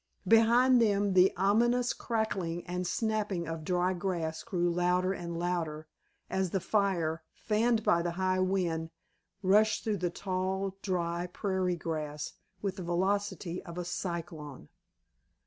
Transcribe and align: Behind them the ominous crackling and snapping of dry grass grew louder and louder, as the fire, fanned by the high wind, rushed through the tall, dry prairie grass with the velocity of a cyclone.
Behind 0.27 0.81
them 0.81 1.13
the 1.13 1.31
ominous 1.37 1.93
crackling 1.93 2.65
and 2.65 2.87
snapping 2.87 3.47
of 3.47 3.63
dry 3.63 3.93
grass 3.93 4.41
grew 4.41 4.67
louder 4.71 5.13
and 5.13 5.37
louder, 5.37 5.85
as 6.27 6.49
the 6.49 6.59
fire, 6.59 7.21
fanned 7.35 7.83
by 7.83 8.01
the 8.01 8.13
high 8.17 8.39
wind, 8.39 8.89
rushed 9.43 9.83
through 9.83 9.97
the 9.97 10.09
tall, 10.09 10.75
dry 10.81 11.27
prairie 11.27 11.75
grass 11.75 12.33
with 12.63 12.77
the 12.77 12.83
velocity 12.83 13.63
of 13.63 13.77
a 13.77 13.85
cyclone. 13.85 14.69